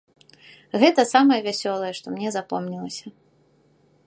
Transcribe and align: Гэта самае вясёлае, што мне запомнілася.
Гэта 0.83 1.05
самае 1.13 1.39
вясёлае, 1.49 1.93
што 2.01 2.07
мне 2.15 2.27
запомнілася. 2.37 3.07